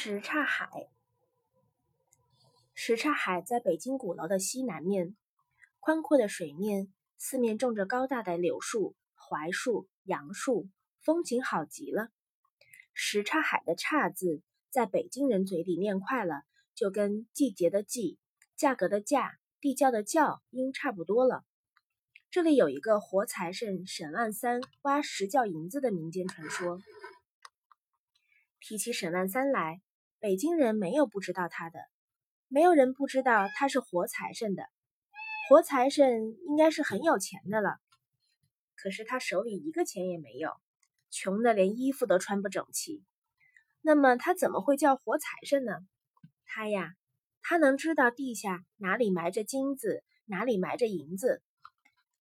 [0.00, 0.88] 什刹海，
[2.72, 5.16] 什刹海在北京鼓楼的西南面，
[5.80, 10.68] 宽阔的水面，四面种着高大的柳树、槐树、杨树，
[11.00, 12.10] 风景好极了。
[12.94, 14.40] 什刹海的“刹”字，
[14.70, 16.44] 在北京人嘴里念快了，
[16.76, 18.20] 就跟季节的“季”、
[18.54, 21.44] 价格的“价”、地窖的“窖”音差不多了。
[22.30, 26.78] 这里有一个活财神沈万三挖石窖银子的民间传说。
[28.60, 29.80] 提起沈万三来，
[30.20, 31.78] 北京人没有不知道他的，
[32.48, 34.64] 没有人不知道他是活财神的。
[35.48, 37.78] 活财神应该是很有钱的了，
[38.74, 40.50] 可是他手里一个钱也没有，
[41.08, 43.04] 穷的连衣服都穿不整齐。
[43.80, 45.72] 那么他怎么会叫活财神呢？
[46.44, 46.94] 他呀，
[47.40, 51.42] 他能知道地下哪里埋着金子，哪里埋着银子。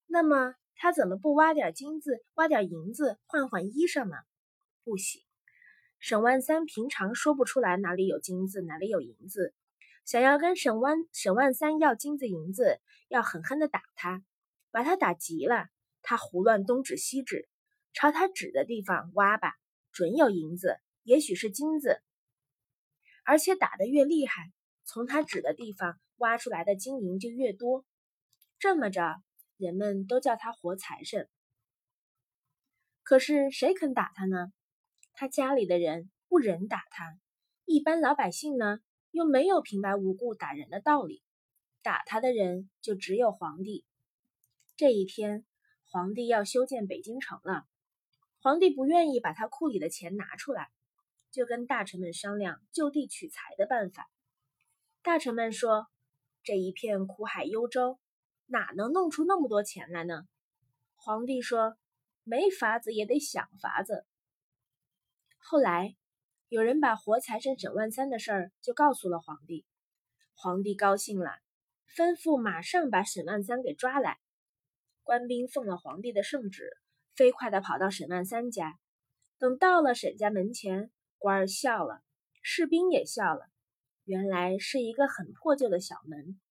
[0.05, 4.17] 那么他怎么不挖点金子，挖点银子换换衣裳呢？
[4.83, 5.23] 不行。
[5.99, 9.53] 沈万三平常说不出来哪里有金子，哪里有银子。
[10.05, 14.23] 想要跟沈万沈万三要金子银子，要狠狠的打他，
[14.71, 15.67] 把他打急了，
[16.01, 17.49] 他胡乱东指西指，
[17.93, 19.55] 朝他指的地方挖吧，
[19.91, 22.01] 准有银子，也许是金子。
[23.25, 24.53] 而且打得越厉害，
[24.85, 27.83] 从他指的地方挖出来的金银就越多。
[28.59, 29.21] 这么着，
[29.57, 31.27] 人们都叫他活财神。
[33.03, 34.53] 可是谁肯打他呢？
[35.19, 37.17] 他家里的人不忍打他，
[37.65, 38.77] 一般老百姓呢
[39.09, 41.23] 又没有平白无故打人的道理，
[41.81, 43.83] 打他的人就只有皇帝。
[44.75, 45.43] 这一天，
[45.89, 47.65] 皇帝要修建北京城了，
[48.41, 50.69] 皇帝不愿意把他库里的钱拿出来，
[51.31, 54.07] 就跟大臣们商量就地取材的办法。
[55.01, 55.87] 大臣们说
[56.45, 57.97] ：“这一片苦海幽州，
[58.45, 60.27] 哪能弄出那么多钱来呢？”
[60.93, 61.75] 皇帝说
[62.23, 64.05] ：“没法子也得想法子。”
[65.49, 65.95] 后来，
[66.49, 69.65] 有人把活财神沈万三的事儿就告诉了皇帝，
[70.33, 71.31] 皇帝高兴了，
[71.95, 74.19] 吩咐马上把沈万三给抓来。
[75.03, 76.77] 官兵奉了皇帝的圣旨，
[77.15, 78.77] 飞快地跑到沈万三家。
[79.39, 82.01] 等到了沈家门前，官儿笑了，
[82.41, 83.47] 士兵也笑了。
[84.03, 86.41] 原来是一个很破旧的小门。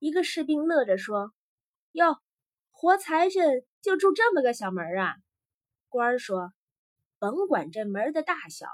[0.00, 1.32] 一个士兵乐着说
[1.94, 2.18] ：“哟，
[2.72, 5.14] 活财神就住这么个小门啊？”
[5.88, 6.52] 官儿说。
[7.20, 8.66] 甭管这门的大小，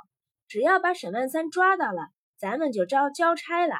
[0.46, 3.74] 只要把沈万三抓到了，咱们就招交差了。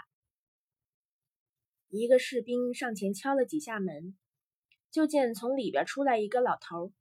[1.89, 4.17] 一个士兵上前敲了几下门，
[4.91, 6.93] 就见从里边出来一个老头，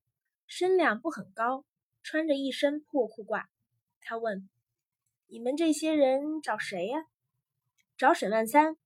[0.45, 1.65] 身量不很高，
[2.03, 3.43] 穿着一身破裤褂。
[3.99, 4.47] 他问
[5.25, 6.99] ：“你们这些人找谁呀
[7.97, 8.77] ？”“找沈万三。”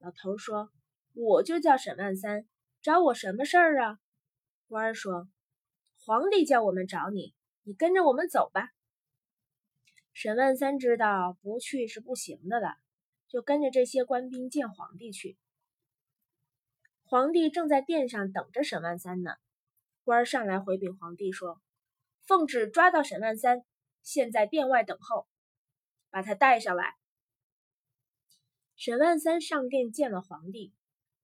[0.00, 0.70] 老头说
[1.12, 2.46] ：“我就叫沈万三，
[2.80, 3.98] 找我什么事儿啊？”
[4.68, 5.28] 官儿说
[6.00, 7.34] ：“皇帝叫我们找你。”
[7.68, 8.70] 你跟着我们走吧。
[10.12, 12.76] 沈万三知道不去是不行的了，
[13.26, 15.36] 就跟着这些官兵见皇帝去。
[17.02, 19.32] 皇帝正在殿上等着沈万三呢。
[20.04, 21.60] 官儿上来回禀皇帝说
[22.24, 23.64] ：“奉旨抓到沈万三，
[24.00, 25.26] 现在殿外等候，
[26.10, 26.94] 把他带上来。”
[28.76, 30.72] 沈万三上殿见了皇帝，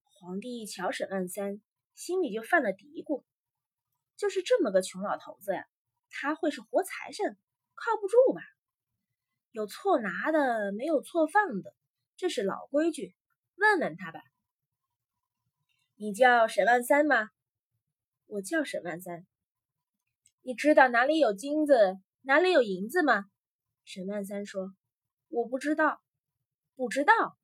[0.02, 1.60] 皇帝一瞧沈万三，
[1.94, 3.22] 心里就犯了嘀咕：
[4.16, 5.68] 就是这么个穷老头子呀。
[6.12, 7.36] 他会是活财神，
[7.74, 8.40] 靠不住吧？
[9.50, 11.74] 有错拿的，没有错放的，
[12.16, 13.14] 这是老规矩。
[13.56, 14.20] 问问他吧。
[15.96, 17.30] 你叫沈万三吗？
[18.26, 19.26] 我叫沈万三。
[20.42, 23.24] 你知道哪里有金子，哪里有银子吗？
[23.84, 24.74] 沈万三说
[25.28, 26.00] ：“我不知道，
[26.76, 27.36] 不知道，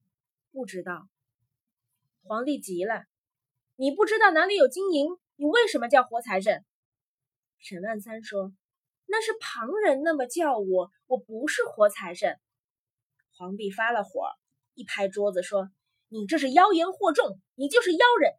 [0.52, 1.08] 不知道。”
[2.24, 3.04] 皇帝急了
[3.76, 6.64] ：“你不知道哪里有金银，你为什么叫活财神？”
[7.60, 8.52] 沈万三说
[9.06, 12.38] ：“那是旁人那么叫我，我不是活财神。”
[13.34, 14.30] 皇帝发了火，
[14.74, 15.68] 一拍桌子说
[16.08, 18.32] ：“你这是妖言惑众，你就是妖人！”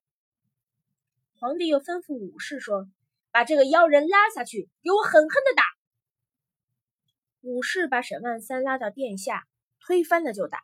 [1.38, 2.88] 皇帝又吩咐武士说
[3.30, 5.64] ：“把这个妖人拉下去，给我狠狠的打。”
[7.42, 9.48] 武士把沈万三拉到殿下，
[9.82, 10.64] 推翻了就打。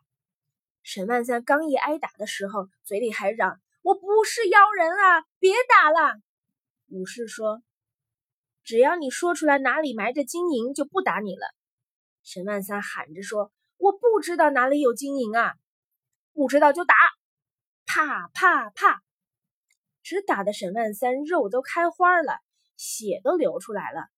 [0.82, 6.20] 沈万三刚一挨打的时候，嘴里还嚷：“我不是妖人啊，别打了！”
[6.88, 7.62] 武士说。
[8.66, 11.46] 只要你说出来哪里埋着金银，就不打你了。
[12.24, 15.54] 沈万三喊着说：“我不知道哪里有金银啊，
[16.32, 16.96] 不知道就打！”
[17.86, 19.04] 啪啪啪，
[20.02, 22.40] 只打的沈万三肉都开花了，
[22.76, 24.08] 血都流出来了。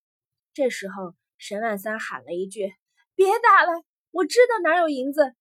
[0.55, 2.73] 这时候，沈万三喊了一句
[3.15, 5.35] ：“别打了，我知道哪有银子。”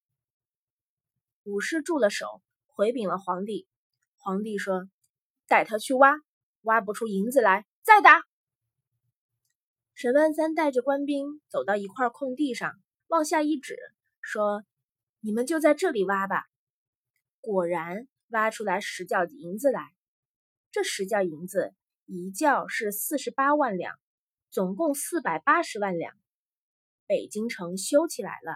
[1.47, 3.69] 武士住了手，回禀了皇帝。
[4.17, 4.89] 皇帝说
[5.47, 6.17] ：“带他去挖，
[6.63, 8.23] 挖不出银子来，再打。”
[9.99, 12.71] 沈万三带着官兵走到一块空地上，
[13.07, 13.75] 往下一指，
[14.21, 14.63] 说
[15.21, 16.43] ：“你们就在这里挖吧。”
[17.41, 19.81] 果然挖出来十窖银子来。
[20.69, 21.73] 这十窖银子，
[22.05, 23.95] 一窖是四十八万两，
[24.51, 26.13] 总共四百八十万两。
[27.07, 28.55] 北京城修起来了，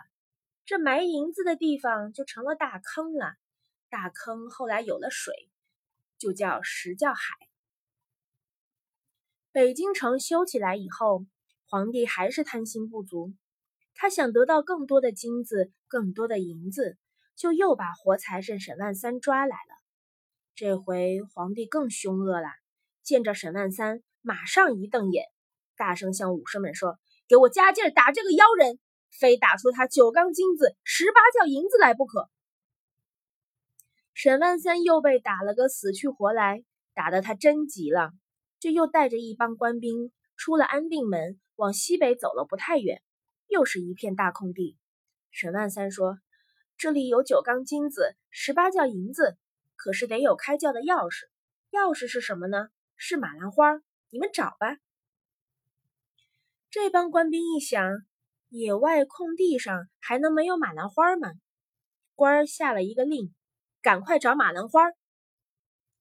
[0.63, 3.33] 这埋银子的地方就成了大坑了。
[3.89, 5.33] 大坑后来有了水，
[6.19, 7.50] 就叫石窖海。
[9.53, 11.25] 北京城修起来以后，
[11.67, 13.33] 皇帝还是贪心不足，
[13.93, 16.97] 他想得到更多的金子、更多的银子，
[17.35, 19.75] 就又把活财神沈万三抓来了。
[20.55, 22.47] 这回皇帝更凶恶了，
[23.03, 25.25] 见着沈万三，马上一瞪眼，
[25.75, 28.79] 大声向武士们说：“给我加劲打这个妖人，
[29.19, 32.29] 非打出他九缸金子、十八窖银子来不可！”
[34.15, 36.63] 沈万三又被打了个死去活来，
[36.93, 38.13] 打得他真急了。
[38.61, 43.01] 就又带着一帮官兵出了安定门，往西北走了不太远，
[43.47, 44.77] 又是一片大空地。
[45.31, 46.19] 沈万三说
[46.77, 49.35] ：“这里有九缸金子，十八窖银子，
[49.75, 51.23] 可是得有开窖的钥匙。
[51.71, 52.69] 钥匙是什么呢？
[52.95, 53.81] 是马兰花。
[54.11, 54.77] 你们找吧。”
[56.69, 57.83] 这帮官兵一想，
[58.49, 61.31] 野外空地上还能没有马兰花吗？
[62.13, 63.33] 官儿下了一个令，
[63.81, 64.91] 赶快找马兰花。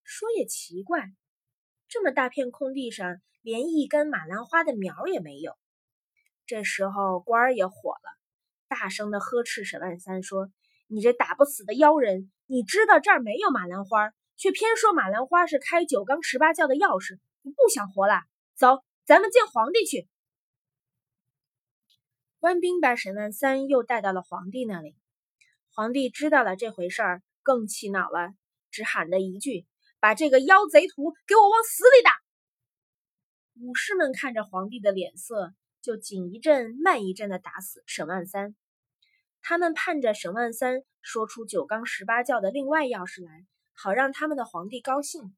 [0.05, 1.11] 说也奇怪。
[1.91, 5.59] 这么大片空地上，连一根马兰花的苗也没有。
[6.47, 8.17] 这时候官儿也火了，
[8.69, 10.53] 大声的呵斥沈万三说
[10.87, 18.23] ：“你这打不死的妖人，你知道这儿没有马兰花，却偏说马兰花是开九缸十八窖的钥匙，你不想活了？
[18.55, 20.09] 走，咱们见皇帝去。”
[22.39, 24.95] 官兵把沈万三又带到了皇帝那里。
[25.73, 28.35] 皇帝知道了这回事儿，更气恼了，
[28.71, 29.67] 只喊了一句。
[30.01, 32.11] 把这个妖贼徒给我往死里打！
[33.61, 35.53] 武士们看着皇帝的脸色，
[35.83, 38.57] 就紧一阵慢一阵的打死沈万三。
[39.43, 45.37] 他们盼着沈万三说出九缸十八窖的另外钥匙来，好让他们的皇帝高兴。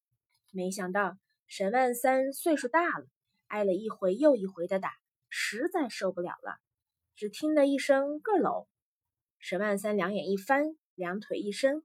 [0.53, 1.19] 没想到
[1.49, 3.07] 沈万三岁数大了，
[3.49, 4.93] 挨了一回又一回的打，
[5.29, 6.59] 实在受不了了。
[7.17, 8.69] 只听得一声“个喽”，
[9.39, 11.83] 沈万三两眼一翻，两腿一伸。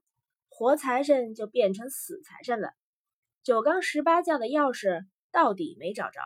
[0.58, 2.72] 活财神就变成死财神了。
[3.44, 6.20] 九缸十八窖的钥匙到底没找着。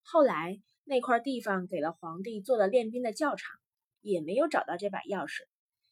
[0.00, 3.54] 后来那块地方给了皇帝做了练兵的教场，
[4.00, 5.42] 也没有找到这把钥匙。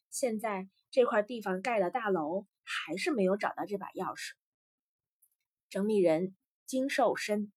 [0.09, 4.31] 现在这块地方盖了大楼，还是没有找到这把钥匙。
[5.69, 6.35] 整理人：
[6.65, 7.53] 金寿申。